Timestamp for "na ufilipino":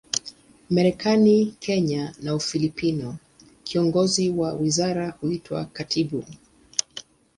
2.21-3.17